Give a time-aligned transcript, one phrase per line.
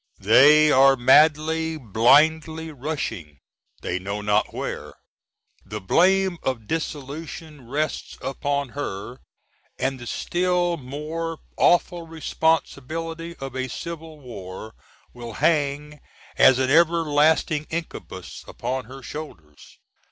[0.23, 3.37] They are madly, blindly rushing,
[3.83, 4.95] they know not where.
[5.63, 9.19] The blame of dissolution rests upon her.
[9.77, 14.73] And the still more awful responsibility of a civil war
[15.13, 15.99] will hang
[16.35, 19.77] as an everlasting incubus upon her shoulders.